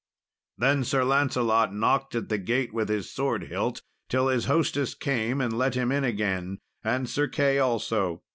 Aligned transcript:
Then 0.57 0.83
Sir 0.83 1.03
Lancelot 1.03 1.75
knocked 1.75 2.15
at 2.15 2.27
the 2.29 2.39
gate 2.39 2.73
with 2.73 2.89
his 2.89 3.11
sword 3.13 3.43
hilt 3.49 3.83
till 4.09 4.29
his 4.29 4.45
hostess 4.45 4.95
came 4.95 5.39
and 5.39 5.55
let 5.55 5.75
him 5.75 5.91
in 5.91 6.03
again, 6.03 6.57
and 6.83 7.07
Sir 7.07 7.27
Key 7.27 7.59
also. 7.59 8.23